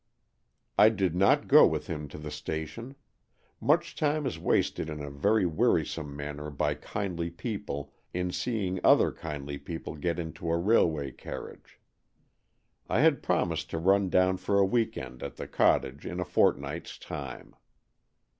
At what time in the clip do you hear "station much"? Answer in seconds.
2.31-3.95